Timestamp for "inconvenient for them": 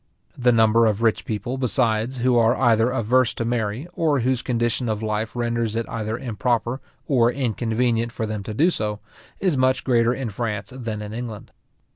7.31-8.41